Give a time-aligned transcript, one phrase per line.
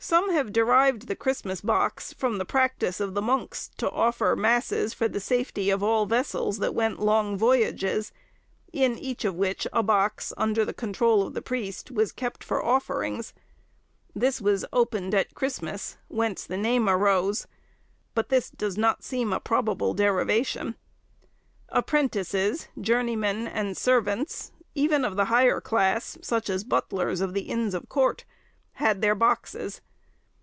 [0.00, 4.94] Some have derived the Christmas box from the practice of the monks to offer masses
[4.94, 8.12] for the safety of all vessels that went long voyages,
[8.72, 12.64] in each of which a box, under the controul of the priest, was kept for
[12.64, 13.34] offerings;
[14.14, 17.48] this was opened at Christmas, whence the name arose:
[18.14, 20.76] but this does not seem a probable derivation.
[21.70, 27.74] Apprentices, journeymen, and servants, even of the higher class, such as butlers of the Inns
[27.74, 28.24] of Court,
[28.74, 29.80] had their boxes.